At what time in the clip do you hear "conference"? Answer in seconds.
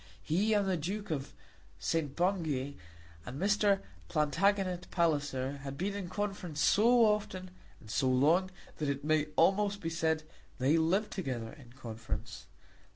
6.09-6.59, 11.73-12.47